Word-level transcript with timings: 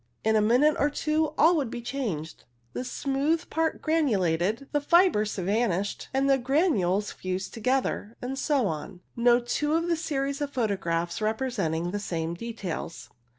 In 0.23 0.35
a 0.35 0.41
minute 0.41 0.75
or 0.79 0.89
two 0.89 1.31
all 1.37 1.55
would 1.57 1.69
be 1.69 1.79
changed— 1.79 2.45
the 2.73 2.83
smooth 2.83 3.47
part 3.51 3.83
granulated, 3.83 4.67
the 4.71 4.81
fibres 4.81 5.35
vanished, 5.35 6.09
and 6.11 6.27
the 6.27 6.39
granules 6.39 7.11
fused 7.11 7.53
together, 7.53 8.15
and 8.19 8.35
so 8.39 8.65
on, 8.65 9.01
no 9.15 9.39
two 9.39 9.75
of 9.75 9.83
a 9.91 9.95
series 9.95 10.41
of 10.41 10.49
photographs 10.51 11.21
representing 11.21 11.91
the 11.91 11.99
same 11.99 12.33
details. 12.33 13.11